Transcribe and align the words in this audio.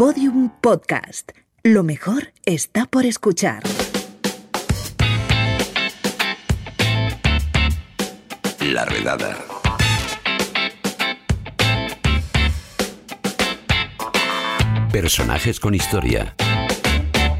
Podium 0.00 0.48
Podcast. 0.62 1.32
Lo 1.62 1.82
mejor 1.82 2.32
está 2.46 2.86
por 2.86 3.04
escuchar. 3.04 3.62
La 8.60 8.86
redada. 8.86 9.36
Personajes 14.90 15.60
con 15.60 15.74
historia. 15.74 16.34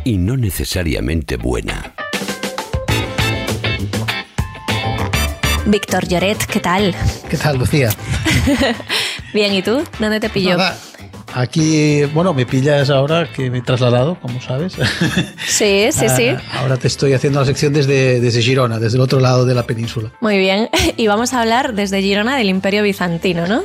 Y 0.04 0.18
no 0.18 0.36
necesariamente 0.36 1.38
buena. 1.38 1.94
Víctor 5.64 6.06
Lloret, 6.06 6.44
¿qué 6.44 6.60
tal? 6.60 6.94
¿Qué 7.30 7.38
tal, 7.38 7.56
Lucía? 7.56 7.88
Bien, 9.32 9.54
¿y 9.54 9.62
tú? 9.62 9.82
¿Dónde 9.98 10.20
te 10.20 10.28
pilló? 10.28 10.58
Nada, 10.58 10.76
aquí, 11.34 12.04
bueno, 12.14 12.34
me 12.34 12.46
pillas 12.46 12.90
ahora 12.90 13.30
que 13.32 13.50
me 13.50 13.58
he 13.58 13.62
trasladado, 13.62 14.18
como 14.20 14.40
sabes. 14.40 14.74
Sí, 15.46 15.88
sí, 15.92 16.08
sí. 16.08 16.28
Ah, 16.28 16.60
Ahora 16.60 16.76
te 16.76 16.86
estoy 16.86 17.12
haciendo 17.12 17.40
la 17.40 17.46
sección 17.46 17.72
desde, 17.72 18.20
desde 18.20 18.42
Girona, 18.42 18.78
desde 18.78 18.96
el 18.96 19.02
otro 19.02 19.20
lado 19.20 19.44
de 19.44 19.54
la 19.54 19.64
península. 19.64 20.12
Muy 20.20 20.38
bien. 20.38 20.68
Y 20.96 21.06
vamos 21.06 21.32
a 21.32 21.40
hablar 21.40 21.74
desde 21.74 22.02
Girona 22.02 22.36
del 22.36 22.48
Imperio 22.48 22.82
Bizantino, 22.82 23.46
¿no? 23.46 23.62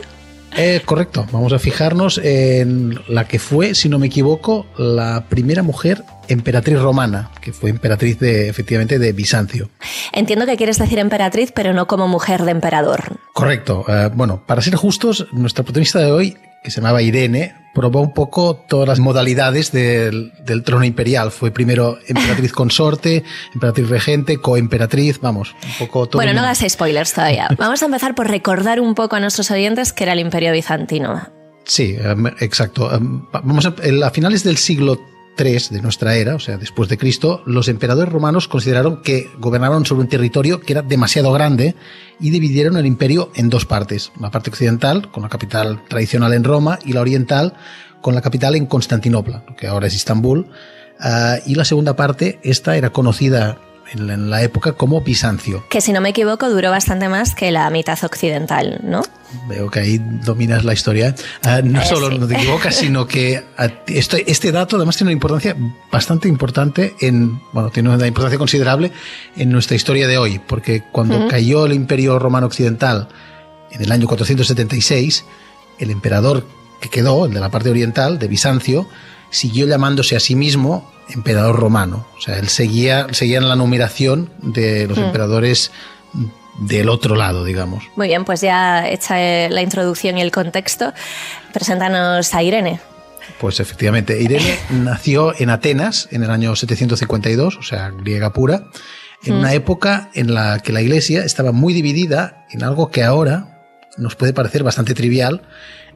Eh, 0.58 0.82
correcto, 0.86 1.26
vamos 1.34 1.52
a 1.52 1.60
fijarnos 1.60 2.18
en 2.18 2.98
la 3.10 3.28
que 3.28 3.40
fue, 3.40 3.76
si 3.76 3.90
no 3.90 4.00
me 4.00 4.08
equivoco, 4.08 4.66
la 4.78 5.26
primera 5.28 5.64
mujer 5.64 6.04
emperatriz 6.30 6.80
romana, 6.80 7.30
que 7.42 7.52
fue 7.52 7.70
emperatriz 7.72 8.20
de, 8.20 8.48
efectivamente, 8.48 8.98
de 8.98 9.12
Bizancio. 9.12 9.70
Entiendo 10.14 10.46
que 10.46 10.56
quieres 10.56 10.78
decir 10.78 10.98
emperatriz, 11.00 11.52
pero 11.54 11.74
no 11.74 11.88
como 11.88 12.08
mujer 12.08 12.44
de 12.44 12.52
emperador. 12.52 13.18
Correcto. 13.34 13.84
Eh, 13.90 14.10
bueno, 14.14 14.44
para 14.46 14.62
ser 14.62 14.76
justos, 14.76 15.28
nuestra 15.34 15.66
protagonista 15.66 16.00
de 16.00 16.12
hoy, 16.12 16.38
que 16.66 16.72
se 16.72 16.82
llamaba 16.82 17.04
Irene, 17.04 17.54
probó 17.76 18.02
un 18.02 18.12
poco 18.12 18.56
todas 18.56 18.88
las 18.88 19.00
modalidades 19.00 19.72
del, 19.72 20.34
del 20.44 20.64
trono 20.64 20.84
imperial. 20.84 21.32
Fue 21.32 21.52
primero 21.52 22.00
emperatriz 22.08 22.52
consorte, 22.54 23.24
emperatriz 23.54 23.88
regente, 23.88 24.38
coemperatriz, 24.38 25.20
vamos, 25.22 25.56
un 25.64 25.86
poco 25.86 26.08
todo. 26.08 26.18
Bueno, 26.18 26.34
no 26.34 26.40
hagas 26.42 26.66
spoilers 26.68 27.14
todavía. 27.14 27.48
Vamos 27.60 27.84
a 27.84 27.86
empezar 27.86 28.16
por 28.16 28.28
recordar 28.28 28.80
un 28.80 28.96
poco 28.96 29.16
a 29.16 29.20
nuestros 29.20 29.52
oyentes 29.52 29.94
que 29.94 30.06
era 30.06 30.14
el 30.14 30.20
Imperio 30.20 30.52
Bizantino. 30.52 31.30
Sí, 31.66 31.96
em, 32.00 32.26
exacto. 32.40 32.92
Em, 32.92 33.22
Vamos 33.32 33.66
a, 33.68 33.76
a 34.04 34.10
finales 34.10 34.44
del 34.44 34.58
siglo 34.58 35.00
De 35.36 35.82
nuestra 35.82 36.16
era, 36.16 36.36
o 36.36 36.40
sea, 36.40 36.58
después 36.58 36.88
de 36.88 36.98
Cristo, 36.98 37.44
los 37.46 37.68
emperadores 37.68 38.12
romanos 38.12 38.48
consideraron 38.48 39.02
que 39.02 39.30
gobernaban 39.38 39.86
sobre 39.86 40.04
un 40.04 40.08
territorio 40.08 40.62
que 40.62 40.72
era 40.72 40.82
demasiado 40.82 41.34
grande 41.34 41.76
y 42.22 42.30
dividieron 42.30 42.78
el 42.78 42.86
imperio 42.86 43.32
en 43.36 43.50
dos 43.50 43.66
partes. 43.66 44.14
La 44.18 44.32
parte 44.32 44.50
occidental, 44.50 45.12
con 45.12 45.24
la 45.24 45.30
capital 45.30 45.84
tradicional 45.90 46.34
en 46.34 46.46
Roma, 46.46 46.80
y 46.86 46.94
la 46.94 47.02
oriental, 47.02 47.54
con 48.02 48.16
la 48.16 48.22
capital 48.22 48.56
en 48.56 48.66
Constantinopla, 48.66 49.44
que 49.58 49.68
ahora 49.68 49.88
es 49.88 49.96
Istambul. 49.96 50.48
Ah, 51.02 51.40
y 51.46 51.56
la 51.56 51.66
segunda 51.66 51.98
parte, 51.98 52.40
esta 52.42 52.78
era 52.78 52.92
conocida 52.92 53.58
en 53.94 54.08
la, 54.08 54.14
en 54.16 54.30
la 54.30 54.42
época 54.44 54.74
como 54.74 55.02
Bizancio. 55.02 55.64
Que 55.70 55.82
si 55.82 55.92
no 55.94 56.02
me 56.02 56.10
equivoco 56.10 56.50
duró 56.50 56.72
bastante 56.72 57.08
más 57.10 57.36
que 57.36 57.52
la 57.52 57.70
mitad 57.70 57.98
occidental, 58.04 58.80
¿no? 58.84 59.02
Veo 59.50 59.70
que 59.70 59.80
ahí 59.80 59.98
dominas 60.24 60.64
la 60.64 60.74
historia. 60.74 61.14
Ah, 61.44 61.62
no 61.64 61.82
Eh, 61.82 61.86
solo 61.86 62.10
sí. 62.10 62.18
no 62.18 62.28
te 62.28 62.36
equivocas, 62.36 62.76
sino 62.76 63.06
que 63.08 63.44
esto- 63.88 64.18
este 64.26 64.52
dato 64.52 64.78
además 64.78 64.96
tiene 64.98 65.10
una 65.10 65.14
importancia 65.14 65.56
bastante 65.92 66.28
importante 66.28 66.96
en, 67.02 67.40
bueno, 67.52 67.70
tiene 67.70 67.90
una 67.90 68.08
importancia 68.08 68.38
considerable 68.38 68.92
en 69.36 69.50
nuestra 69.50 69.76
historia 69.76 70.08
de 70.08 70.18
hoy, 70.18 70.40
porque 70.40 70.84
cuando 70.92 71.28
cayó 71.28 71.66
el 71.66 71.74
Imperio 71.74 72.18
Romano 72.20 72.48
Occidental 72.48 73.10
en 73.72 73.82
el 73.82 73.92
año 73.92 74.08
476, 74.08 75.26
el 75.80 75.92
emperador 75.92 76.46
que 76.82 76.90
quedó, 76.90 77.26
el 77.26 77.34
de 77.34 77.40
la 77.40 77.50
parte 77.50 77.70
oriental, 77.70 78.20
de 78.20 78.28
Bizancio, 78.28 78.88
siguió 79.32 79.66
llamándose 79.68 80.16
a 80.16 80.20
sí 80.20 80.36
mismo 80.36 80.90
emperador 81.10 81.60
romano. 81.60 82.08
O 82.18 82.22
sea, 82.22 82.38
él 82.38 82.50
seguía, 82.50 83.08
seguía 83.12 83.38
en 83.38 83.50
la 83.50 83.56
numeración 83.56 84.32
de 84.42 84.88
los 84.88 84.98
emperadores 84.98 85.72
del 86.60 86.90
otro 86.90 87.16
lado, 87.16 87.44
digamos. 87.44 87.84
Muy 87.96 88.08
bien, 88.08 88.26
pues 88.26 88.42
ya 88.42 88.88
hecha 88.88 89.22
eh, 89.22 89.50
la 89.50 89.62
introducción 89.62 90.18
y 90.18 90.22
el 90.22 90.32
contexto, 90.32 90.94
preséntanos 91.54 92.34
a 92.34 92.44
Irene. 92.44 92.80
Pues 93.40 93.60
efectivamente, 93.60 94.22
Irene 94.22 94.58
nació 94.70 95.34
en 95.38 95.50
Atenas 95.50 96.08
en 96.12 96.24
el 96.24 96.32
año 96.32 96.56
752, 96.56 97.58
o 97.58 97.64
sea, 97.64 97.90
griega 97.90 98.34
pura, 98.34 98.68
en 99.24 99.34
una 99.34 99.54
época 99.54 100.12
en 100.14 100.34
la 100.34 100.60
que 100.60 100.72
la 100.72 100.82
iglesia 100.82 101.24
estaba 101.24 101.52
muy 101.52 101.74
dividida 101.74 102.46
en 102.52 102.64
algo 102.64 102.92
que 102.92 103.04
ahora 103.04 103.64
nos 103.98 104.16
puede 104.16 104.34
parecer 104.34 104.64
bastante 104.64 104.94
trivial, 104.94 105.42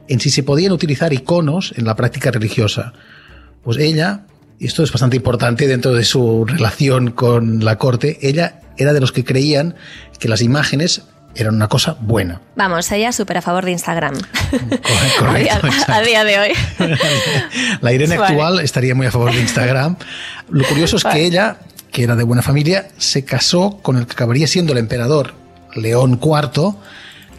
en 0.08 0.20
si 0.20 0.30
se 0.30 0.42
podían 0.42 0.72
utilizar 0.72 1.12
iconos 1.12 1.72
en 1.76 1.84
la 1.84 1.94
práctica 1.94 2.30
religiosa. 2.30 2.92
Pues 3.62 3.78
ella, 3.78 4.24
y 4.60 4.66
esto 4.66 4.84
es 4.84 4.92
bastante 4.92 5.16
importante 5.16 5.66
dentro 5.66 5.94
de 5.94 6.04
su 6.04 6.44
relación 6.44 7.10
con 7.10 7.64
la 7.64 7.78
corte, 7.78 8.18
ella 8.20 8.60
era 8.76 8.92
de 8.92 9.00
los 9.00 9.10
que 9.10 9.24
creían 9.24 9.74
que 10.18 10.28
las 10.28 10.42
imágenes 10.42 11.02
eran 11.34 11.54
una 11.54 11.68
cosa 11.68 11.96
buena. 11.98 12.42
Vamos, 12.56 12.92
ella 12.92 13.10
súper 13.12 13.38
a 13.38 13.42
favor 13.42 13.64
de 13.64 13.72
Instagram. 13.72 14.14
Correcto, 14.50 15.26
a, 15.26 15.34
día, 15.34 15.54
a 15.54 15.66
exacto. 15.66 16.06
día 16.06 16.24
de 16.24 16.38
hoy. 16.38 16.50
La 17.80 17.92
Irene 17.92 18.18
Vale. 18.18 18.32
actual 18.34 18.60
estaría 18.60 18.94
muy 18.94 19.06
a 19.06 19.10
favor 19.10 19.32
de 19.32 19.40
Instagram. 19.40 19.96
Lo 20.50 20.64
curioso 20.64 20.98
es 20.98 21.04
Vale. 21.04 21.18
que 21.18 21.26
ella, 21.26 21.56
que 21.90 22.02
era 22.02 22.14
de 22.14 22.24
buena 22.24 22.42
familia, 22.42 22.88
se 22.98 23.24
casó 23.24 23.78
con 23.80 23.96
el 23.96 24.06
que 24.06 24.12
acabaría 24.12 24.46
siendo 24.46 24.72
el 24.72 24.78
emperador 24.78 25.34
León 25.74 26.20
IV, 26.22 26.74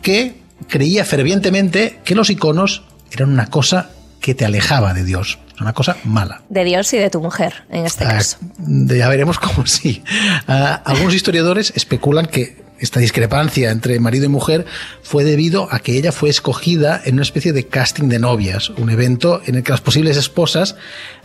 que 0.02 0.42
creía 0.68 1.06
fervientemente 1.06 2.00
que 2.04 2.16
los 2.16 2.32
iconos 2.32 2.84
eran 3.12 3.30
una 3.30 3.48
cosa 3.48 3.90
que 4.22 4.36
te 4.36 4.46
alejaba 4.46 4.94
de 4.94 5.04
Dios, 5.04 5.40
una 5.62 5.74
cosa 5.74 5.98
mala. 6.04 6.42
De 6.50 6.64
Dios 6.64 6.92
y 6.94 6.98
de 6.98 7.10
tu 7.10 7.22
mujer, 7.22 7.64
en 7.70 7.86
este 7.86 8.06
Ah, 8.06 8.10
caso. 8.10 8.38
ya 8.60 9.08
veremos 9.10 9.40
cómo 9.40 9.66
sí. 9.66 10.04
Ah, 10.48 10.82
algunos 10.86 11.14
historiadores 11.14 11.74
especulan 11.76 12.26
que 12.26 12.60
esta 12.80 13.00
discrepancia 13.00 13.70
entre 13.70 14.00
marido 14.00 14.26
y 14.26 14.30
mujer 14.30 14.66
fue 15.04 15.24
debido 15.24 15.68
a 15.72 15.80
que 15.80 15.98
ella 15.98 16.12
fue 16.12 16.32
escogida 16.32 17.00
en 17.06 17.14
una 17.14 17.22
especie 17.22 17.54
de 17.54 17.68
casting 17.68 18.10
de 18.10 18.18
novias, 18.18 18.70
un 18.72 18.90
evento 18.90 19.40
en 19.46 19.54
el 19.56 19.62
que 19.64 19.72
las 19.72 19.82
posibles 19.82 20.18
esposas 20.18 20.76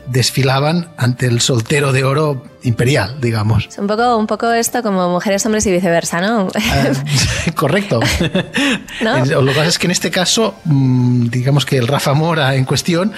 desfilaban 0.07 0.89
ante 0.97 1.27
el 1.27 1.41
soltero 1.41 1.93
de 1.93 2.05
oro 2.05 2.45
imperial, 2.63 3.21
digamos. 3.21 3.67
Es 3.69 3.79
un 3.79 3.87
poco, 3.87 4.17
un 4.17 4.27
poco 4.27 4.53
esto 4.53 4.83
como 4.83 5.09
mujeres, 5.09 5.45
hombres 5.47 5.67
y 5.67 5.73
viceversa, 5.73 6.21
¿no? 6.21 6.49
Ah, 6.55 6.89
correcto. 7.55 8.01
¿No? 9.01 9.17
Eh, 9.17 9.27
Lo 9.27 9.45
que 9.45 9.53
pasa 9.53 9.67
es 9.67 9.79
que 9.79 9.87
en 9.87 9.93
este 9.93 10.11
caso, 10.11 10.55
mm, 10.65 11.29
digamos 11.29 11.65
que 11.65 11.77
el 11.79 11.87
Rafa 11.87 12.15
Mora 12.15 12.55
en 12.55 12.65
cuestión 12.65 13.13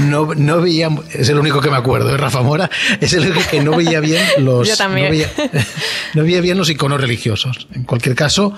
no, 0.00 0.34
no 0.34 0.60
veía, 0.60 0.88
es 1.12 1.28
el 1.28 1.38
único 1.38 1.60
que 1.60 1.70
me 1.70 1.76
acuerdo, 1.76 2.08
de 2.08 2.16
Rafa 2.16 2.42
Mora, 2.42 2.70
es 3.00 3.12
el 3.12 3.30
único 3.30 3.40
que 3.50 3.60
no 3.60 3.76
veía 3.76 4.00
bien 4.00 4.24
los, 4.38 4.68
Yo 4.68 4.76
también. 4.76 5.06
No, 5.06 5.10
veía, 5.10 5.30
no 6.14 6.22
veía 6.22 6.40
bien 6.40 6.58
los 6.58 6.70
iconos 6.70 7.00
religiosos. 7.00 7.68
En 7.74 7.84
cualquier 7.84 8.14
caso, 8.14 8.54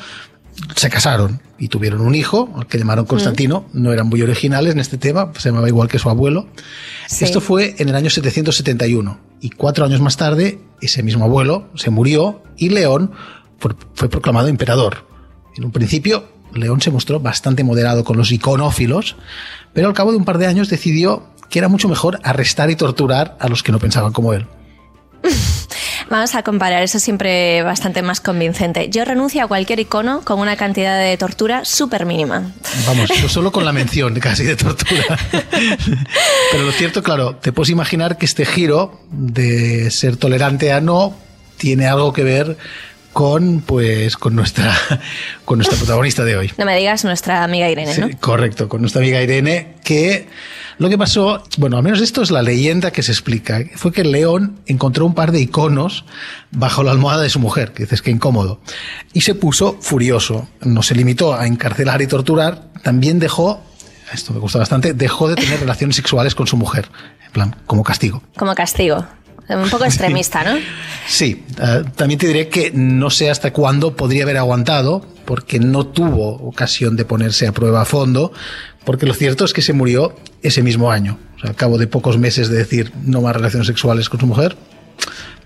se 0.75 0.91
casaron 0.91 1.41
y 1.59 1.69
tuvieron 1.69 2.01
un 2.01 2.15
hijo, 2.15 2.53
al 2.57 2.67
que 2.67 2.79
llamaron 2.79 3.07
Constantino, 3.07 3.67
no 3.73 3.93
eran 3.93 4.09
muy 4.09 4.23
originales 4.23 4.75
en 4.75 4.81
este 4.81 4.99
tema, 4.99 5.33
se 5.39 5.49
llamaba 5.49 5.69
igual 5.69 5.89
que 5.89 5.99
su 5.99 6.11
abuelo. 6.11 6.49
Sí. 7.09 7.25
Esto 7.25 7.41
fue 7.41 7.75
en 7.79 7.89
el 7.89 7.95
año 7.95 8.11
771 8.11 9.19
y 9.41 9.51
cuatro 9.51 9.85
años 9.85 10.01
más 10.01 10.17
tarde 10.17 10.59
ese 10.81 11.03
mismo 11.03 11.25
abuelo 11.25 11.69
se 11.75 11.91
murió 11.91 12.43
y 12.57 12.69
León 12.69 13.13
fue, 13.59 13.75
fue 13.95 14.09
proclamado 14.09 14.49
emperador. 14.49 15.07
En 15.57 15.65
un 15.65 15.73
principio 15.73 16.29
León 16.53 16.81
se 16.81 16.91
mostró 16.91 17.21
bastante 17.21 17.65
moderado 17.65 18.05
con 18.05 18.17
los 18.17 18.33
iconófilos, 18.33 19.17
pero 19.73 19.89
al 19.89 19.95
cabo 19.95 20.11
de 20.11 20.19
un 20.19 20.25
par 20.25 20.39
de 20.39 20.47
años 20.47 20.69
decidió 20.69 21.29
que 21.51 21.59
era 21.59 21.69
mucho 21.69 21.89
mejor 21.89 22.19
arrestar 22.23 22.71
y 22.71 22.77
torturar 22.77 23.37
a 23.41 23.49
los 23.49 23.63
que 23.63 23.73
no 23.73 23.79
pensaban 23.79 24.13
como 24.13 24.33
él. 24.33 24.47
Vamos 26.09 26.35
a 26.37 26.43
comparar, 26.43 26.83
eso 26.83 27.01
siempre 27.01 27.63
bastante 27.63 28.01
más 28.03 28.21
convincente. 28.21 28.89
Yo 28.91 29.05
renuncio 29.05 29.43
a 29.43 29.49
cualquier 29.49 29.81
icono 29.81 30.21
con 30.23 30.39
una 30.39 30.57
cantidad 30.57 31.01
de 31.01 31.17
tortura 31.17 31.65
súper 31.65 32.07
mínima. 32.07 32.53
Vamos, 32.87 33.11
yo 33.21 33.29
solo 33.29 33.51
con 33.51 33.65
la 33.65 33.73
mención 33.75 34.15
casi 34.21 34.45
de 34.45 34.57
tortura. 34.57 35.19
Pero 36.53 36.65
lo 36.65 36.73
cierto, 36.73 37.03
claro, 37.03 37.37
te 37.37 37.53
puedes 37.53 37.71
imaginar 37.71 38.19
que 38.19 38.27
este 38.27 38.47
giro 38.47 39.01
de 39.11 39.91
ser 39.91 40.17
tolerante 40.17 40.73
a 40.73 40.81
no 40.81 41.15
tiene 41.57 41.87
algo 41.87 42.13
que 42.13 42.23
ver 42.23 42.57
con 43.17 43.63
pues 43.63 44.15
con 44.19 44.37
nuestra 44.37 44.77
con 45.47 45.57
nuestra 45.57 45.79
protagonista 45.79 46.23
de 46.23 46.37
hoy. 46.37 46.53
No 46.59 46.67
me 46.67 46.77
digas 46.77 47.03
nuestra 47.03 47.45
amiga 47.45 47.67
Irene, 47.71 47.95
Sí, 47.95 48.03
¿no? 48.03 48.11
correcto, 48.21 48.69
con 48.69 48.83
nuestra 48.83 49.01
amiga 49.01 49.23
Irene, 49.23 49.77
que 49.83 50.29
lo 50.77 50.91
que 50.91 50.99
pasó, 50.99 51.43
bueno, 51.57 51.79
al 51.79 51.83
menos 51.83 52.03
esto 52.03 52.21
es 52.21 52.31
la 52.31 52.43
leyenda 52.43 52.91
que 52.91 53.03
se 53.03 53.13
explica, 53.13 53.61
fue 53.77 53.91
que 53.91 54.05
león 54.05 54.61
encontró 54.67 55.07
un 55.07 55.15
par 55.15 55.33
de 55.33 55.41
iconos 55.41 56.05
bajo 56.51 56.83
la 56.83 56.91
almohada 56.91 57.23
de 57.23 57.31
su 57.31 57.41
mujer, 57.41 57.73
que 57.73 57.85
dices 57.85 58.03
que 58.03 58.11
incómodo, 58.11 58.61
y 59.15 59.23
se 59.23 59.35
puso 59.35 59.79
furioso. 59.81 60.47
No 60.61 60.83
se 60.83 60.95
limitó 60.95 61.35
a 61.35 61.47
encarcelar 61.47 62.03
y 62.03 62.07
torturar, 62.07 62.65
también 62.83 63.19
dejó, 63.19 63.63
esto 64.13 64.35
me 64.35 64.41
gusta 64.41 64.59
bastante, 64.59 64.93
dejó 64.93 65.31
de 65.31 65.37
tener 65.37 65.59
relaciones 65.61 65.97
sexuales 65.97 66.35
con 66.35 66.47
su 66.47 66.59
mujer, 66.59 66.91
en 67.25 67.33
plan, 67.33 67.57
como 67.65 67.83
castigo. 67.83 68.23
Como 68.37 68.55
castigo. 68.55 69.07
Un 69.49 69.71
poco 69.71 69.85
extremista, 69.85 70.43
¿no? 70.43 70.59
Sí, 71.07 71.45
eh, 71.63 71.85
también 71.95 72.19
te 72.19 72.27
diré 72.27 72.49
que 72.49 72.73
no 72.75 73.11
sé 73.11 73.31
hasta 73.31 73.53
cuándo 73.53 73.95
podría 73.95 74.25
haber 74.25 74.39
aguantado, 74.39 75.07
porque 75.25 75.61
no 75.61 75.87
tuvo 75.87 76.31
ocasión 76.49 76.97
de 76.97 77.05
ponerse 77.05 77.47
a 77.47 77.53
prueba 77.53 77.83
a 77.83 77.85
fondo, 77.85 78.33
porque 78.85 79.07
lo 79.07 79.15
cierto 79.15 79.45
es 79.45 79.53
que 79.53 79.63
se 79.63 79.73
murió 79.73 80.17
ese 80.43 80.63
mismo 80.63 80.91
año. 80.91 81.19
O 81.37 81.41
sea, 81.41 81.51
al 81.51 81.57
cabo 81.57 81.79
de 81.79 81.87
pocos 81.87 82.19
meses 82.19 82.49
de 82.49 82.57
decir 82.57 82.93
no 83.05 83.21
más 83.21 83.37
relaciones 83.37 83.67
sexuales 83.67 84.09
con 84.09 84.19
su 84.21 84.27
mujer, 84.27 84.57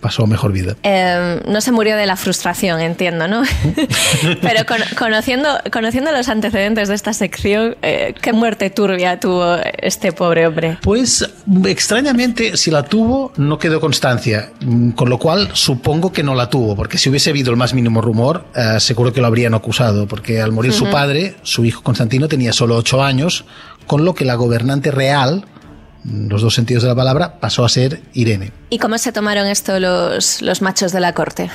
pasó 0.01 0.27
mejor 0.27 0.53
vida. 0.53 0.77
Eh, 0.83 1.41
no 1.47 1.61
se 1.61 1.73
murió 1.73 1.97
de 1.97 2.07
la 2.07 2.17
frustración, 2.17 2.81
entiendo, 2.81 3.29
¿no? 3.29 3.43
Pero 4.43 4.67
con, 4.67 4.79
conociendo, 4.99 5.49
conociendo 5.73 6.13
los 6.13 6.29
antecedentes 6.29 6.89
de 6.89 6.95
esta 6.95 7.13
sección, 7.13 7.77
eh, 7.83 8.15
¿qué 8.21 8.33
muerte 8.33 8.71
turbia 8.71 9.21
tuvo 9.21 9.57
este 9.79 10.13
pobre 10.13 10.47
hombre? 10.47 10.79
Pues 10.83 11.29
extrañamente, 11.67 12.57
si 12.57 12.71
la 12.71 12.83
tuvo, 12.83 13.33
no 13.37 13.59
quedó 13.59 13.81
constancia, 13.81 14.51
mm, 14.61 14.91
con 14.91 15.09
lo 15.09 15.19
cual 15.19 15.51
supongo 15.53 16.13
que 16.13 16.23
no 16.23 16.35
la 16.35 16.49
tuvo, 16.49 16.75
porque 16.75 16.99
si 16.99 17.09
hubiese 17.11 17.31
habido 17.31 17.51
el 17.51 17.57
más 17.57 17.75
mínimo 17.75 18.01
rumor, 18.01 18.47
eh, 18.55 18.81
seguro 18.81 19.13
que 19.13 19.21
lo 19.21 19.27
habrían 19.27 19.55
acusado, 19.55 20.07
porque 20.07 20.41
al 20.41 20.53
morir 20.53 20.73
uh 20.73 20.75
-huh. 20.75 20.79
su 20.79 20.91
padre, 20.91 21.37
su 21.43 21.65
hijo 21.65 21.83
Constantino 21.83 22.29
tenía 22.29 22.53
solo 22.53 22.77
ocho 22.77 23.03
años, 23.03 23.45
con 23.87 24.05
lo 24.05 24.15
que 24.15 24.25
la 24.25 24.35
gobernante 24.35 24.91
real, 24.91 25.45
los 26.05 26.43
dos 26.43 26.55
sentidos 26.55 26.83
de 26.83 26.89
la 26.89 26.95
palabra, 26.95 27.41
pasó 27.41 27.65
a 27.65 27.69
ser 27.69 28.03
Irene. 28.13 28.53
¿Y 28.71 28.79
cómo 28.79 28.99
se 28.99 29.13
tomaron 29.13 29.47
esto 29.47 29.79
los, 29.79 30.43
los 30.43 30.63
machos 30.63 30.93
de 30.93 31.01
la 31.01 31.15
corte? 31.15 31.51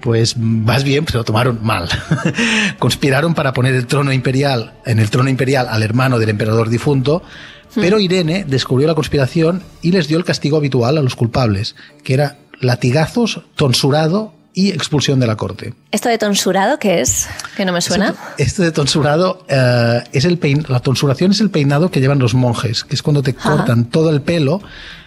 Pues 0.00 0.36
más 0.36 0.84
bien 0.84 1.06
se 1.06 1.16
lo 1.16 1.24
tomaron 1.24 1.58
mal. 1.62 1.88
Conspiraron 2.78 3.34
para 3.34 3.52
poner 3.52 3.74
el 3.74 3.86
trono 3.86 4.12
imperial, 4.12 4.74
en 4.86 4.98
el 4.98 5.10
trono 5.10 5.28
imperial 5.28 5.66
al 5.68 5.82
hermano 5.82 6.18
del 6.18 6.30
emperador 6.30 6.68
difunto, 6.68 7.22
pero 7.74 7.98
Irene 7.98 8.44
descubrió 8.46 8.86
la 8.86 8.94
conspiración 8.94 9.62
y 9.80 9.92
les 9.92 10.06
dio 10.06 10.18
el 10.18 10.24
castigo 10.24 10.58
habitual 10.58 10.98
a 10.98 11.02
los 11.02 11.16
culpables, 11.16 11.74
que 12.04 12.14
era 12.14 12.36
latigazos, 12.60 13.42
tonsurado 13.56 14.34
y 14.54 14.70
expulsión 14.70 15.20
de 15.20 15.26
la 15.26 15.36
corte. 15.36 15.74
¿Esto 15.90 16.08
de 16.08 16.18
tonsurado 16.18 16.78
qué 16.78 17.00
es? 17.00 17.28
Que 17.56 17.64
no 17.64 17.72
me 17.72 17.80
suena. 17.80 18.14
Esto, 18.38 18.62
de 18.62 18.72
tonsurado 18.72 19.44
uh, 19.50 20.06
es 20.12 20.24
el 20.24 20.38
pein 20.38 20.64
la 20.68 20.80
tonsuración 20.80 21.30
es 21.30 21.40
el 21.40 21.50
peinado 21.50 21.90
que 21.90 22.00
llevan 22.00 22.18
los 22.18 22.34
monjes, 22.34 22.84
que 22.84 22.94
es 22.94 23.02
cuando 23.02 23.22
te 23.22 23.34
Ajá. 23.38 23.56
cortan 23.56 23.86
todo 23.86 24.10
el 24.10 24.22
pelo 24.22 24.62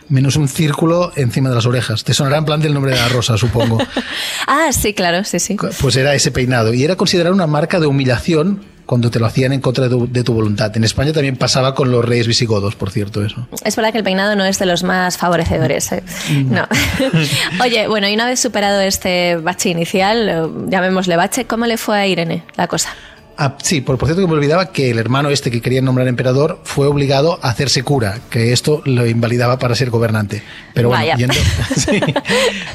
menos 0.08 0.36
un 0.36 0.48
círculo 0.48 1.12
encima 1.16 1.50
de 1.50 1.56
las 1.56 1.66
orejas. 1.66 2.04
Te 2.04 2.14
sonará 2.14 2.38
en 2.38 2.46
plan 2.46 2.62
del 2.62 2.74
nombre 2.74 2.92
de 2.92 2.98
la 2.98 3.10
rosa, 3.10 3.38
supongo. 3.38 3.80
ah, 4.48 4.72
sí, 4.72 4.94
claro, 4.94 5.24
sí, 5.24 5.40
sí. 5.40 5.58
Pues 5.80 5.96
era 5.96 6.14
ese 6.14 6.32
peinado 6.32 6.74
y 6.74 6.84
era 6.84 6.96
considerado 6.96 7.34
una 7.34 7.48
marca 7.48 7.80
de 7.80 7.88
humillación 7.88 8.64
cuando 8.86 9.10
te 9.10 9.20
lo 9.20 9.26
hacían 9.26 9.54
en 9.54 9.62
contra 9.62 9.86
de 9.86 9.90
tu, 9.90 10.12
de 10.12 10.24
tu, 10.24 10.34
voluntad. 10.34 10.76
En 10.76 10.84
España 10.84 11.12
también 11.14 11.38
pasaba 11.38 11.74
con 11.76 11.92
los 11.92 12.06
reyes 12.06 12.28
visigodos, 12.28 12.76
por 12.76 12.92
cierto, 12.92 13.24
eso. 13.24 13.48
Es 13.64 13.76
verdad 13.76 13.92
que 13.92 14.00
el 14.00 14.04
peinado 14.04 14.36
no 14.36 14.46
es 14.46 14.60
de 14.60 14.66
los 14.66 14.84
más 14.84 15.18
favorecedores. 15.18 15.92
¿eh? 15.92 16.04
No. 16.32 16.68
Oye, 17.64 17.88
bueno, 17.88 18.08
y 18.08 18.14
una 18.14 18.26
vez 18.26 18.40
superado 18.40 18.82
este 18.82 19.38
bache 19.38 19.70
inicial, 19.70 20.52
llamémosle 20.68 21.16
bache, 21.16 21.46
¿cómo 21.46 21.66
le 21.66 21.78
fue 21.78 21.98
a 21.98 22.08
Irene 22.08 22.44
la 22.56 22.68
cosa? 22.68 22.90
Ah, 23.38 23.58
sí, 23.62 23.82
por, 23.82 23.98
por, 23.98 24.08
cierto 24.08 24.22
que 24.22 24.28
me 24.28 24.34
olvidaba 24.34 24.72
que 24.72 24.92
el 24.92 25.00
hermano 25.00 25.30
este 25.30 25.52
que 25.52 25.62
querían 25.62 25.84
nombrar 25.84 26.08
emperador 26.08 26.60
fue 26.64 26.88
obligado 26.88 27.38
a 27.42 27.50
hacerse 27.50 27.84
cura, 27.84 28.20
que 28.30 28.54
esto 28.54 28.82
lo 28.86 29.06
invalidaba 29.06 29.60
para 29.60 29.76
ser 29.76 29.90
gobernante. 29.90 30.42
Pero 30.74 30.90
bueno, 30.90 31.04
Vaya. 31.04 31.18
yendo, 31.18 31.34
sí, 31.76 32.00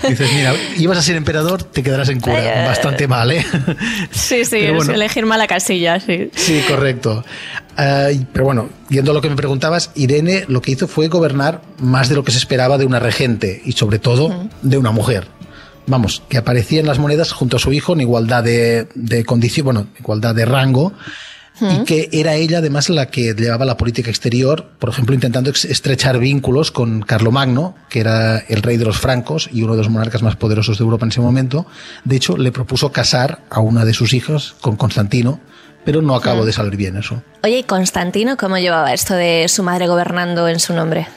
dices, 0.06 0.30
mira, 0.34 0.54
ibas 0.76 0.98
a 0.98 1.02
ser 1.02 1.16
emperador, 1.16 1.62
te 1.62 1.82
quedarás 1.82 2.10
en 2.10 2.20
cura. 2.20 2.34
Vaya. 2.34 2.66
Bastante 2.66 3.08
mal, 3.08 3.32
¿eh? 3.32 3.44
Sí, 4.10 4.44
sí, 4.44 4.70
bueno, 4.70 4.92
elegir 4.92 5.24
mala 5.24 5.46
casilla, 5.46 5.98
sí. 5.98 6.30
Sí, 6.34 6.62
correcto. 6.68 7.24
Uh, 7.78 8.24
pero 8.32 8.44
bueno, 8.44 8.68
yendo 8.90 9.12
a 9.12 9.14
lo 9.14 9.22
que 9.22 9.30
me 9.30 9.36
preguntabas, 9.36 9.90
Irene 9.94 10.44
lo 10.48 10.60
que 10.60 10.72
hizo 10.72 10.88
fue 10.88 11.08
gobernar 11.08 11.62
más 11.78 12.10
de 12.10 12.16
lo 12.16 12.24
que 12.24 12.32
se 12.32 12.38
esperaba 12.38 12.76
de 12.76 12.84
una 12.84 12.98
regente 12.98 13.62
y 13.64 13.72
sobre 13.72 13.98
todo 13.98 14.26
uh 14.26 14.30
-huh. 14.30 14.50
de 14.62 14.76
una 14.76 14.90
mujer 14.90 15.28
vamos, 15.90 16.22
que 16.28 16.38
aparecía 16.38 16.80
en 16.80 16.86
las 16.86 16.98
monedas 16.98 17.32
junto 17.32 17.56
a 17.56 17.60
su 17.60 17.72
hijo 17.72 17.92
en 17.92 18.00
igualdad 18.00 18.42
de, 18.42 18.88
de 18.94 19.24
condición, 19.24 19.64
bueno, 19.64 19.86
igualdad 19.98 20.34
de 20.34 20.46
rango, 20.46 20.94
y 21.60 21.84
que 21.84 22.08
era 22.12 22.34
ella 22.34 22.58
además 22.58 22.88
la 22.88 23.06
que 23.06 23.34
llevaba 23.34 23.66
la 23.66 23.76
política 23.76 24.08
exterior, 24.08 24.70
por 24.78 24.88
ejemplo, 24.88 25.14
intentando 25.14 25.50
estrechar 25.50 26.18
vínculos 26.18 26.70
con 26.70 27.02
Carlomagno, 27.02 27.74
que 27.90 28.00
era 28.00 28.38
el 28.38 28.62
rey 28.62 28.78
de 28.78 28.86
los 28.86 28.98
francos 28.98 29.50
y 29.52 29.62
uno 29.62 29.72
de 29.72 29.78
los 29.78 29.90
monarcas 29.90 30.22
más 30.22 30.36
poderosos 30.36 30.78
de 30.78 30.84
Europa 30.84 31.04
en 31.04 31.10
ese 31.10 31.20
momento. 31.20 31.66
De 32.04 32.16
hecho, 32.16 32.38
le 32.38 32.50
propuso 32.50 32.92
casar 32.92 33.40
a 33.50 33.60
una 33.60 33.84
de 33.84 33.92
sus 33.92 34.14
hijas 34.14 34.54
con 34.62 34.76
Constantino, 34.76 35.40
pero 35.84 36.00
no 36.00 36.14
acabó 36.14 36.46
de 36.46 36.52
salir 36.52 36.76
bien 36.76 36.96
eso. 36.96 37.22
Oye, 37.42 37.58
¿y 37.58 37.62
Constantino 37.64 38.36
cómo 38.38 38.56
llevaba 38.56 38.94
esto 38.94 39.14
de 39.14 39.46
su 39.48 39.62
madre 39.62 39.86
gobernando 39.86 40.48
en 40.48 40.60
su 40.60 40.72
nombre? 40.72 41.08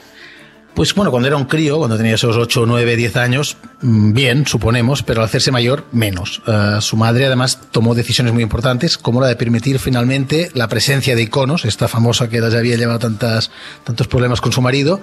Pues 0.74 0.96
bueno, 0.96 1.12
cuando 1.12 1.28
era 1.28 1.38
un 1.38 1.46
crío, 1.46 1.78
cuando 1.78 1.98
tenía 1.98 2.16
esos 2.16 2.36
8, 2.36 2.66
9, 2.66 2.96
10 2.96 3.18
años, 3.18 3.58
mm, 3.82 4.14
bien, 4.14 4.48
suponemos, 4.48 5.04
pero 5.04 5.22
al 5.22 5.26
hacerse 5.26 5.52
mayor, 5.52 5.86
menos. 5.92 6.42
Uh, 6.48 6.82
su 6.82 6.98
madre 6.98 7.28
además 7.28 7.60
tomó 7.70 7.94
decisiones 7.94 8.34
muy 8.34 8.42
importantes, 8.42 8.98
como 8.98 9.22
la 9.22 9.28
de 9.28 9.36
permitir 9.36 9.78
finalmente 9.78 10.50
la 10.56 10.68
presencia 10.68 11.16
de 11.16 11.22
iconos, 11.22 11.66
esta 11.66 11.88
famosa 11.88 12.28
que 12.28 12.40
ya 12.40 12.58
había 12.58 12.76
llevado 12.76 12.98
tantas, 12.98 13.52
tantos 13.84 14.08
problemas 14.08 14.42
con 14.42 14.52
su 14.52 14.62
marido, 14.62 15.00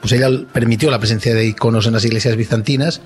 pues 0.00 0.12
ella 0.12 0.28
permitió 0.50 0.90
la 0.90 0.98
presencia 0.98 1.34
de 1.34 1.46
iconos 1.46 1.86
en 1.86 1.92
las 1.92 2.04
iglesias 2.06 2.34
bizantinas. 2.34 3.02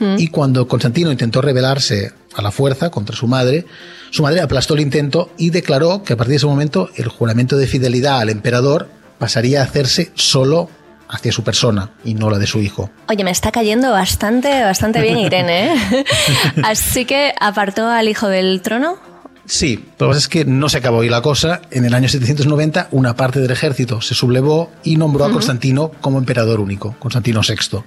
Mm. 0.00 0.16
Y 0.18 0.28
cuando 0.28 0.66
Constantino 0.66 1.12
intentó 1.12 1.40
rebelarse 1.40 2.12
a 2.34 2.42
la 2.42 2.50
fuerza 2.50 2.90
contra 2.90 3.14
su 3.14 3.28
madre, 3.28 3.64
su 4.10 4.24
madre 4.24 4.40
aplastó 4.40 4.74
el 4.74 4.80
intento 4.80 5.30
y 5.38 5.50
declaró 5.50 6.02
que 6.02 6.14
a 6.14 6.16
partir 6.16 6.32
de 6.32 6.36
ese 6.38 6.46
momento 6.46 6.90
el 6.96 7.06
juramento 7.06 7.56
de 7.56 7.68
fidelidad 7.68 8.18
al 8.18 8.30
emperador 8.30 8.88
pasaría 9.18 9.60
a 9.60 9.64
hacerse 9.64 10.10
solo 10.14 10.68
hacia 11.08 11.32
su 11.32 11.44
persona 11.44 11.90
y 12.04 12.14
no 12.14 12.30
la 12.30 12.38
de 12.38 12.46
su 12.46 12.60
hijo. 12.60 12.90
Oye, 13.08 13.24
me 13.24 13.30
está 13.30 13.52
cayendo 13.52 13.90
bastante, 13.90 14.62
bastante 14.62 15.00
bien 15.00 15.18
Irene. 15.18 15.74
¿eh? 15.74 16.04
Así 16.64 17.04
que 17.04 17.34
apartó 17.38 17.88
al 17.88 18.08
hijo 18.08 18.28
del 18.28 18.62
trono. 18.62 18.98
Sí, 19.46 19.84
pero 19.98 20.12
es 20.12 20.28
que 20.28 20.44
no 20.44 20.68
se 20.68 20.78
acabó 20.78 21.02
ahí 21.02 21.08
la 21.08 21.20
cosa. 21.20 21.60
En 21.70 21.84
el 21.84 21.94
año 21.94 22.08
790, 22.08 22.88
una 22.92 23.14
parte 23.14 23.40
del 23.40 23.50
ejército 23.50 24.00
se 24.00 24.14
sublevó 24.14 24.70
y 24.82 24.96
nombró 24.96 25.26
a 25.26 25.30
Constantino 25.30 25.90
como 26.00 26.18
emperador 26.18 26.60
único, 26.60 26.96
Constantino 26.98 27.42
VI. 27.46 27.80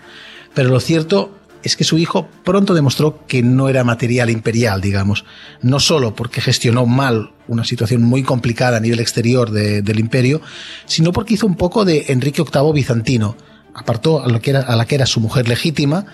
Pero 0.53 0.69
lo 0.69 0.79
cierto 0.79 1.36
es 1.63 1.75
que 1.75 1.83
su 1.83 1.97
hijo 1.97 2.27
pronto 2.43 2.73
demostró 2.73 3.25
que 3.27 3.41
no 3.41 3.69
era 3.69 3.83
material 3.83 4.29
imperial, 4.29 4.81
digamos. 4.81 5.25
No 5.61 5.79
solo 5.79 6.15
porque 6.15 6.41
gestionó 6.41 6.85
mal 6.85 7.31
una 7.47 7.63
situación 7.63 8.03
muy 8.03 8.23
complicada 8.23 8.77
a 8.77 8.79
nivel 8.79 8.99
exterior 8.99 9.51
de, 9.51 9.81
del 9.81 9.99
imperio, 9.99 10.41
sino 10.85 11.11
porque 11.11 11.35
hizo 11.35 11.47
un 11.47 11.55
poco 11.55 11.85
de 11.85 12.05
Enrique 12.09 12.43
VIII 12.43 12.73
bizantino. 12.73 13.35
Apartó 13.73 14.23
a, 14.23 14.27
lo 14.27 14.41
que 14.41 14.51
era, 14.51 14.61
a 14.61 14.75
la 14.75 14.85
que 14.85 14.95
era 14.95 15.05
su 15.05 15.19
mujer 15.19 15.47
legítima, 15.47 16.05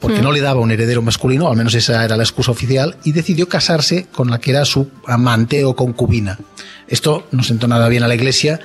porque 0.00 0.20
mm. 0.20 0.24
no 0.24 0.32
le 0.32 0.40
daba 0.40 0.60
un 0.60 0.70
heredero 0.70 1.00
masculino, 1.02 1.48
al 1.48 1.56
menos 1.56 1.74
esa 1.74 2.04
era 2.04 2.16
la 2.16 2.24
excusa 2.24 2.50
oficial, 2.50 2.96
y 3.04 3.12
decidió 3.12 3.48
casarse 3.48 4.06
con 4.10 4.30
la 4.30 4.40
que 4.40 4.50
era 4.50 4.64
su 4.64 4.90
amante 5.06 5.64
o 5.64 5.76
concubina. 5.76 6.38
Esto 6.88 7.26
no 7.30 7.42
sentó 7.42 7.68
nada 7.68 7.88
bien 7.88 8.02
a 8.02 8.08
la 8.08 8.14
iglesia, 8.14 8.60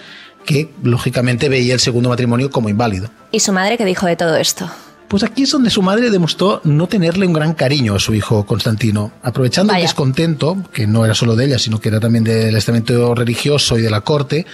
que 0.45 0.72
lógicamente 0.81 1.50
veía 1.50 1.74
el 1.74 1.80
segundo 1.80 2.10
matrimonio 2.10 2.50
como 2.50 2.69
inválido. 2.69 3.10
¿Y 3.32 3.41
su 3.41 3.53
madre 3.53 3.77
qué 3.77 3.86
dijo 3.86 4.08
de 4.08 4.15
todo 4.15 4.36
esto? 4.38 4.72
Pues 5.08 5.24
aquí 5.24 5.44
es 5.44 5.52
donde 5.52 5.70
su 5.70 5.82
madre 5.82 6.10
demostró 6.10 6.60
no 6.64 6.88
tenerle 6.88 7.26
un 7.26 7.34
gran 7.34 7.54
cariño 7.54 7.96
a 7.96 8.00
su 8.00 8.14
hijo 8.14 8.46
Constantino, 8.46 9.12
aprovechando 9.24 9.72
Vaya. 9.72 9.84
el 9.84 9.88
descontento, 9.88 10.58
que 10.74 10.86
no 10.86 11.06
era 11.06 11.14
solo 11.14 11.36
de 11.36 11.46
ella, 11.46 11.60
sino 11.60 11.80
que 11.80 11.90
era 11.90 12.00
también 12.00 12.24
del 12.24 12.56
estamento 12.56 13.16
religioso 13.16 13.78
y 13.78 13.82
de 13.82 13.90
la 13.90 14.02
corte, 14.02 14.46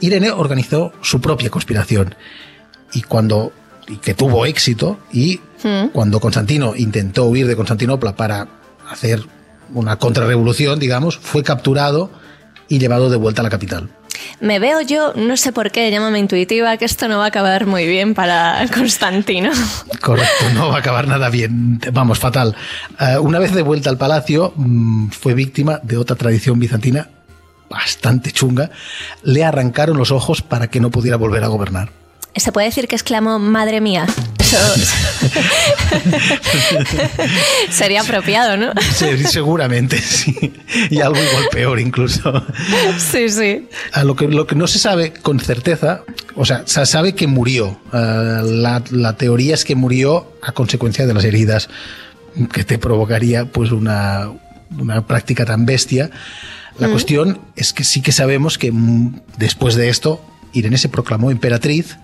Irene 0.00 0.30
organizó 0.30 0.92
su 1.02 1.20
propia 1.20 1.50
conspiración. 1.50 2.14
Y 2.92 3.02
cuando 3.02 3.52
y 3.88 3.96
que 3.96 4.14
tuvo 4.14 4.46
éxito, 4.46 4.98
y 5.12 5.40
mm. 5.62 5.88
cuando 5.92 6.20
Constantino 6.20 6.74
intentó 6.76 7.26
huir 7.26 7.46
de 7.46 7.56
Constantinopla 7.56 8.16
para 8.16 8.48
hacer 8.90 9.22
una 9.72 9.96
contrarrevolución, 9.96 10.78
digamos, 10.78 11.18
fue 11.18 11.42
capturado 11.42 12.10
y 12.68 12.78
llevado 12.78 13.10
de 13.10 13.16
vuelta 13.16 13.42
a 13.42 13.44
la 13.44 13.50
capital. 13.50 13.88
Me 14.40 14.58
veo 14.58 14.82
yo, 14.82 15.14
no 15.14 15.36
sé 15.36 15.52
por 15.52 15.70
qué, 15.70 15.90
llámame 15.90 16.18
intuitiva, 16.18 16.76
que 16.76 16.84
esto 16.84 17.08
no 17.08 17.18
va 17.18 17.24
a 17.24 17.28
acabar 17.28 17.66
muy 17.66 17.86
bien 17.86 18.14
para 18.14 18.66
Constantino. 18.74 19.50
Correcto, 20.00 20.50
no 20.54 20.68
va 20.68 20.76
a 20.76 20.78
acabar 20.80 21.08
nada 21.08 21.30
bien, 21.30 21.80
vamos, 21.92 22.18
fatal. 22.18 22.54
Uh, 23.00 23.20
una 23.20 23.38
vez 23.38 23.52
de 23.54 23.62
vuelta 23.62 23.88
al 23.88 23.96
palacio, 23.96 24.52
mmm, 24.56 25.08
fue 25.08 25.34
víctima 25.34 25.80
de 25.82 25.96
otra 25.96 26.16
tradición 26.16 26.58
bizantina 26.58 27.08
bastante 27.68 28.30
chunga. 28.30 28.70
Le 29.22 29.44
arrancaron 29.44 29.96
los 29.96 30.10
ojos 30.10 30.42
para 30.42 30.68
que 30.68 30.80
no 30.80 30.90
pudiera 30.90 31.16
volver 31.16 31.42
a 31.44 31.48
gobernar. 31.48 31.90
¿Se 32.36 32.52
puede 32.52 32.66
decir 32.66 32.86
que 32.86 32.96
exclamó, 32.96 33.38
madre 33.38 33.80
mía? 33.80 34.06
Eso 34.38 34.58
sería 37.70 38.02
apropiado, 38.02 38.56
¿no? 38.56 38.72
Sí, 38.94 39.24
seguramente, 39.24 39.98
sí. 39.98 40.52
Y 40.90 41.00
algo 41.00 41.18
igual 41.18 41.44
peor 41.50 41.80
incluso. 41.80 42.44
Sí, 42.98 43.28
sí. 43.28 43.68
A 43.92 44.04
lo, 44.04 44.14
que, 44.14 44.28
lo 44.28 44.46
que 44.46 44.54
no 44.54 44.66
se 44.66 44.78
sabe 44.78 45.12
con 45.14 45.40
certeza, 45.40 46.02
o 46.34 46.44
sea, 46.44 46.62
se 46.66 46.84
sabe 46.86 47.14
que 47.14 47.26
murió. 47.26 47.80
Uh, 47.92 48.44
la, 48.44 48.82
la 48.90 49.16
teoría 49.16 49.54
es 49.54 49.64
que 49.64 49.74
murió 49.74 50.32
a 50.42 50.52
consecuencia 50.52 51.06
de 51.06 51.14
las 51.14 51.24
heridas 51.24 51.68
que 52.52 52.64
te 52.64 52.78
provocaría 52.78 53.46
pues 53.46 53.72
una, 53.72 54.30
una 54.78 55.06
práctica 55.06 55.44
tan 55.44 55.66
bestia. 55.66 56.10
La 56.78 56.88
mm. 56.88 56.90
cuestión 56.90 57.40
es 57.56 57.72
que 57.72 57.82
sí 57.82 58.02
que 58.02 58.12
sabemos 58.12 58.58
que 58.58 58.72
después 59.38 59.74
de 59.74 59.88
esto 59.88 60.24
Irene 60.52 60.78
se 60.78 60.88
proclamó 60.88 61.30
emperatriz 61.30 61.96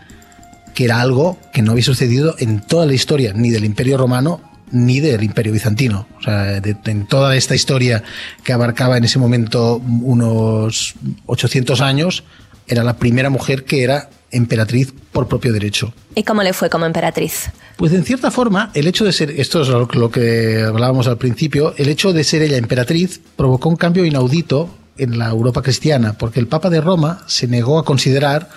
que 0.75 0.85
era 0.85 1.00
algo 1.00 1.38
que 1.52 1.62
no 1.62 1.73
había 1.73 1.85
sucedido 1.85 2.35
en 2.38 2.61
toda 2.61 2.87
la 2.87 2.95
historia, 2.95 3.33
ni 3.35 3.50
del 3.50 3.64
Imperio 3.64 3.99
Romano 3.99 4.41
ni 4.73 5.00
del 5.00 5.23
Imperio 5.23 5.52
Bizantino. 5.52 6.07
O 6.19 6.23
sea, 6.23 6.61
de, 6.61 6.76
en 6.87 7.07
toda 7.07 7.37
esta 7.37 7.55
historia 7.55 8.02
que 8.43 8.52
abarcaba 8.52 8.97
en 8.97 9.05
ese 9.05 9.19
momento 9.19 9.76
unos 9.76 10.95
800 11.26 11.81
años, 11.81 12.25
era 12.67 12.83
la 12.83 12.97
primera 12.97 13.31
mujer 13.31 13.64
que 13.64 13.83
era 13.83 14.09
emperatriz 14.31 14.95
por 15.12 15.29
propio 15.29 15.52
derecho. 15.52 15.93
¿Y 16.14 16.23
cómo 16.23 16.43
le 16.43 16.55
fue 16.55 16.71
como 16.71 16.87
emperatriz? 16.87 17.50
Pues 17.76 17.93
en 17.93 18.05
cierta 18.05 18.31
forma, 18.31 18.71
el 18.75 18.87
hecho 18.87 19.05
de 19.05 19.12
ser, 19.12 19.31
esto 19.33 19.62
es 19.62 19.69
lo 19.69 20.11
que 20.11 20.62
hablábamos 20.67 21.07
al 21.07 21.19
principio, 21.19 21.75
el 21.76 21.88
hecho 21.88 22.12
de 22.12 22.25
ser 22.25 22.43
ella 22.43 22.57
emperatriz 22.57 23.21
provocó 23.37 23.69
un 23.69 23.76
cambio 23.76 24.05
inaudito 24.07 24.71
en 24.97 25.19
la 25.19 25.29
Europa 25.29 25.62
cristiana, 25.62 26.14
porque 26.14 26.41
el 26.41 26.47
Papa 26.47 26.71
de 26.71 26.81
Roma 26.81 27.25
se 27.26 27.47
negó 27.47 27.79
a 27.79 27.85
considerar 27.85 28.49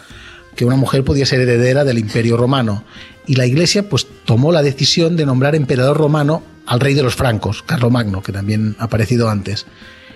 que 0.55 0.65
una 0.65 0.75
mujer 0.75 1.03
podía 1.03 1.25
ser 1.25 1.41
heredera 1.41 1.83
del 1.83 1.99
Imperio 1.99 2.37
Romano, 2.37 2.83
y 3.27 3.35
la 3.35 3.45
Iglesia 3.45 3.89
pues 3.89 4.07
tomó 4.25 4.51
la 4.51 4.63
decisión 4.63 5.15
de 5.15 5.25
nombrar 5.25 5.55
emperador 5.55 5.97
romano 5.97 6.43
al 6.65 6.79
rey 6.79 6.93
de 6.93 7.03
los 7.03 7.15
francos, 7.15 7.63
Carlomagno, 7.63 8.21
que 8.21 8.31
también 8.31 8.75
ha 8.79 8.85
aparecido 8.85 9.29
antes. 9.29 9.65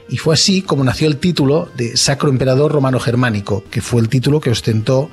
Y 0.10 0.17
fue 0.17 0.34
así 0.34 0.62
como 0.62 0.84
nació 0.84 1.08
el 1.08 1.17
título 1.17 1.69
de 1.75 1.96
Sacro 1.96 2.29
Emperador 2.29 2.72
Romano 2.72 3.00
Germánico, 3.00 3.63
que 3.69 3.81
fue 3.81 4.01
el 4.01 4.10
título 4.10 4.41
que 4.41 4.50
ostentó 4.50 5.10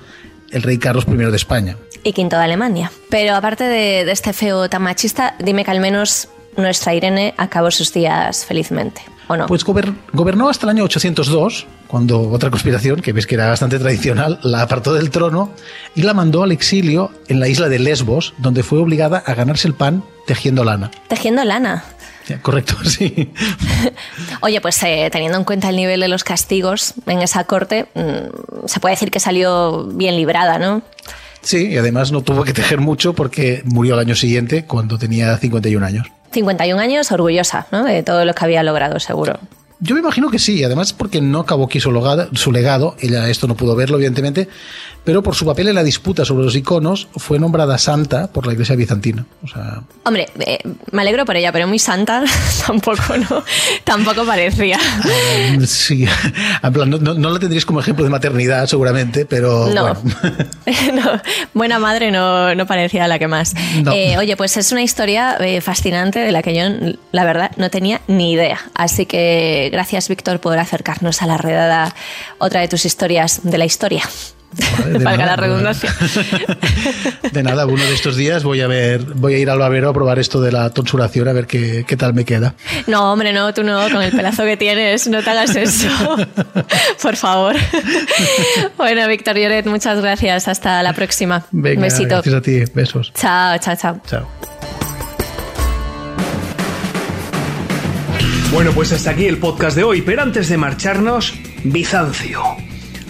el 0.50 0.62
rey 0.62 0.78
Carlos 0.78 1.04
I 1.08 1.16
de 1.16 1.36
España. 1.36 1.76
Y 2.02 2.12
quinto 2.12 2.36
de 2.36 2.44
Alemania. 2.44 2.90
Pero 3.10 3.34
aparte 3.34 3.64
de, 3.64 4.10
este 4.10 4.32
feo 4.32 4.70
tan 4.70 4.82
machista, 4.82 5.34
dime 5.38 5.64
que 5.64 5.70
al 5.70 5.80
menos 5.80 6.28
nuestra 6.56 6.94
Irene 6.94 7.34
acabó 7.36 7.70
sus 7.70 7.92
días 7.92 8.46
felizmente. 8.46 9.02
¿O 9.28 9.36
no? 9.36 9.46
Pues 9.46 9.64
gobernó 9.64 10.48
hasta 10.48 10.66
el 10.66 10.70
año 10.70 10.84
802, 10.84 11.66
cuando 11.86 12.30
otra 12.30 12.50
conspiración, 12.50 13.00
que 13.00 13.12
ves 13.12 13.26
que 13.26 13.34
era 13.34 13.48
bastante 13.48 13.78
tradicional, 13.78 14.38
la 14.42 14.62
apartó 14.62 14.94
del 14.94 15.10
trono 15.10 15.52
y 15.94 16.02
la 16.02 16.14
mandó 16.14 16.42
al 16.42 16.52
exilio 16.52 17.10
en 17.28 17.40
la 17.40 17.48
isla 17.48 17.68
de 17.68 17.78
Lesbos, 17.78 18.34
donde 18.38 18.62
fue 18.62 18.78
obligada 18.78 19.22
a 19.24 19.34
ganarse 19.34 19.68
el 19.68 19.74
pan 19.74 20.04
tejiendo 20.26 20.64
lana. 20.64 20.90
Tejiendo 21.08 21.44
lana. 21.44 21.84
Correcto, 22.42 22.74
sí. 22.84 23.32
Oye, 24.40 24.60
pues 24.60 24.82
eh, 24.82 25.08
teniendo 25.12 25.38
en 25.38 25.44
cuenta 25.44 25.68
el 25.68 25.76
nivel 25.76 26.00
de 26.00 26.08
los 26.08 26.24
castigos 26.24 26.94
en 27.06 27.22
esa 27.22 27.44
corte, 27.44 27.86
mm, 27.94 28.66
se 28.66 28.80
puede 28.80 28.94
decir 28.94 29.10
que 29.10 29.20
salió 29.20 29.84
bien 29.84 30.16
librada, 30.16 30.58
¿no? 30.58 30.82
Sí, 31.42 31.68
y 31.68 31.76
además 31.76 32.10
no 32.10 32.22
tuvo 32.22 32.42
que 32.42 32.52
tejer 32.52 32.80
mucho 32.80 33.12
porque 33.14 33.62
murió 33.64 33.94
al 33.94 34.00
año 34.00 34.16
siguiente 34.16 34.64
cuando 34.64 34.98
tenía 34.98 35.36
51 35.36 35.86
años. 35.86 36.08
51 36.32 36.80
años, 36.80 37.12
orgullosa 37.12 37.66
¿no? 37.70 37.84
de 37.84 38.02
todo 38.02 38.24
lo 38.24 38.34
que 38.34 38.44
había 38.44 38.62
logrado, 38.62 38.98
seguro. 38.98 39.38
Yo 39.78 39.94
me 39.94 40.00
imagino 40.00 40.30
que 40.30 40.38
sí, 40.38 40.64
además 40.64 40.92
porque 40.92 41.20
no 41.20 41.40
acabó 41.40 41.66
aquí 41.66 41.80
su 41.80 41.92
legado, 41.92 42.28
su 42.32 42.50
legado, 42.50 42.96
ella 42.98 43.28
esto 43.28 43.46
no 43.46 43.56
pudo 43.56 43.76
verlo 43.76 43.96
evidentemente, 43.96 44.48
pero 45.06 45.22
por 45.22 45.36
su 45.36 45.46
papel 45.46 45.68
en 45.68 45.76
la 45.76 45.84
disputa 45.84 46.24
sobre 46.24 46.44
los 46.44 46.56
iconos 46.56 47.06
fue 47.16 47.38
nombrada 47.38 47.78
santa 47.78 48.26
por 48.26 48.44
la 48.44 48.54
iglesia 48.54 48.74
bizantina. 48.74 49.24
Hombre, 50.02 50.28
eh, 50.40 50.58
me 50.90 51.02
alegro 51.02 51.24
por 51.24 51.36
ella, 51.36 51.52
pero 51.52 51.68
muy 51.68 51.78
santa 51.78 52.24
tampoco, 52.66 53.16
¿no? 53.16 53.44
tampoco 53.84 54.26
parecía. 54.26 54.80
Ah, 54.80 55.64
sí, 55.64 56.08
en 56.60 56.72
plan, 56.72 56.90
no, 56.90 56.98
no, 56.98 57.30
la 57.30 57.38
tendríais 57.38 57.64
como 57.64 57.78
ejemplo 57.78 58.04
de 58.04 58.10
maternidad 58.10 58.66
seguramente, 58.66 59.26
pero... 59.26 59.68
No, 59.68 59.94
bueno. 59.94 61.22
buena 61.54 61.78
madre 61.78 62.10
no, 62.10 62.56
no, 62.56 62.66
parecía 62.66 63.06
la 63.06 63.20
que 63.20 63.28
más. 63.28 63.54
Eh, 63.94 64.18
oye, 64.18 64.36
pues 64.36 64.56
es 64.56 64.72
una 64.72 64.82
historia 64.82 65.36
eh, 65.38 65.60
fascinante 65.60 66.18
de 66.18 66.32
la 66.32 66.42
que 66.42 66.52
yo, 66.52 66.64
la 67.12 67.24
verdad, 67.24 67.52
no 67.58 67.70
tenía 67.70 68.00
ni 68.08 68.32
idea. 68.32 68.58
Así 68.74 69.06
que 69.06 69.68
gracias, 69.70 70.08
Víctor, 70.08 70.40
por 70.40 70.58
acercarnos 70.58 71.22
a 71.22 71.28
la 71.28 71.38
redada 71.38 71.94
otra 72.38 72.60
de 72.60 72.66
tus 72.66 72.84
historias 72.84 73.42
de 73.44 73.56
la 73.56 73.66
historia. 73.66 74.02
Valga 75.02 75.26
la 75.26 75.36
redundancia. 75.36 75.94
De 77.32 77.42
nada, 77.42 77.66
uno 77.66 77.82
de 77.82 77.94
estos 77.94 78.16
días 78.16 78.44
voy 78.44 78.60
a 78.60 78.66
ver, 78.66 79.00
voy 79.02 79.34
a 79.34 79.38
ir 79.38 79.50
al 79.50 79.58
babero 79.58 79.90
a 79.90 79.92
probar 79.92 80.18
esto 80.18 80.40
de 80.40 80.52
la 80.52 80.70
tonsuración 80.70 81.28
a 81.28 81.32
ver 81.32 81.46
qué, 81.46 81.84
qué, 81.86 81.96
tal 81.96 82.14
me 82.14 82.24
queda. 82.24 82.54
No, 82.86 83.12
hombre, 83.12 83.32
no, 83.32 83.52
tú 83.52 83.62
no, 83.62 83.88
con 83.90 84.02
el 84.02 84.12
pelazo 84.12 84.44
que 84.44 84.56
tienes, 84.56 85.08
no 85.08 85.22
te 85.22 85.30
hagas 85.30 85.54
eso. 85.56 85.88
Por 87.02 87.16
favor. 87.16 87.56
Bueno, 88.76 89.06
Víctor 89.08 89.36
Lloret, 89.36 89.66
muchas 89.66 90.00
gracias. 90.00 90.48
Hasta 90.48 90.82
la 90.82 90.92
próxima. 90.92 91.44
Venga, 91.50 91.82
Besito. 91.82 92.08
Gracias 92.08 92.34
a 92.34 92.40
ti. 92.40 92.64
Besos. 92.74 93.12
Chao, 93.14 93.58
chao, 93.58 93.76
chao. 93.76 94.00
Chao. 94.06 94.28
Bueno, 98.52 98.72
pues 98.72 98.92
hasta 98.92 99.10
aquí 99.10 99.26
el 99.26 99.38
podcast 99.38 99.76
de 99.76 99.84
hoy, 99.84 100.02
pero 100.02 100.22
antes 100.22 100.48
de 100.48 100.56
marcharnos, 100.56 101.34
Bizancio. 101.64 102.40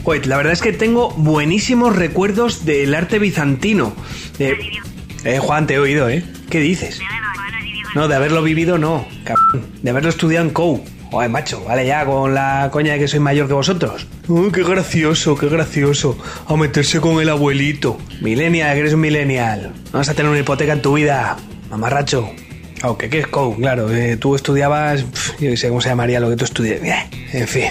La 0.07 0.37
verdad 0.37 0.53
es 0.53 0.63
que 0.63 0.73
tengo 0.73 1.11
buenísimos 1.11 1.97
recuerdos 1.97 2.65
del 2.65 2.95
arte 2.95 3.19
bizantino. 3.19 3.93
De... 4.39 4.57
Eh, 5.25 5.39
Juan, 5.41 5.67
te 5.67 5.75
he 5.75 5.79
oído, 5.81 6.09
¿eh? 6.09 6.23
¿Qué 6.49 6.61
dices? 6.61 7.01
No, 7.97 8.07
de 8.07 8.15
haberlo 8.15 8.41
vivido 8.43 8.79
no. 8.79 9.05
De 9.83 9.91
haberlo 9.91 10.09
estudiado 10.09 10.47
en 10.47 10.53
COU. 10.53 10.85
Oye, 11.11 11.29
macho, 11.29 11.65
vale 11.65 11.87
ya 11.87 12.05
con 12.05 12.35
la 12.35 12.69
coña 12.71 12.93
de 12.93 13.01
que 13.01 13.09
soy 13.09 13.19
mayor 13.19 13.49
que 13.49 13.55
vosotros. 13.55 14.07
Uy, 14.29 14.53
qué 14.53 14.63
gracioso, 14.63 15.37
qué 15.37 15.49
gracioso. 15.49 16.17
A 16.47 16.57
meterse 16.57 17.01
con 17.01 17.21
el 17.21 17.29
abuelito. 17.29 17.99
Millennial, 18.21 18.75
que 18.75 18.81
eres 18.81 18.95
un 18.95 19.01
millennial. 19.01 19.73
Vas 19.91 20.09
a 20.09 20.15
tener 20.15 20.31
una 20.31 20.39
hipoteca 20.39 20.73
en 20.73 20.83
tu 20.83 20.95
vida, 20.95 21.37
mamarracho. 21.69 22.31
Aunque, 22.83 23.11
¿qué 23.11 23.19
es 23.19 23.27
COU? 23.27 23.57
Claro, 23.57 23.93
eh, 23.93 24.17
tú 24.17 24.37
estudiabas, 24.37 25.05
yo 25.41 25.51
no 25.51 25.57
sé 25.57 25.69
cómo 25.69 25.81
se 25.81 25.89
llamaría 25.89 26.21
lo 26.21 26.31
que 26.31 26.37
tú 26.37 26.45
estudias. 26.45 26.81
En 27.33 27.49
fin. 27.49 27.71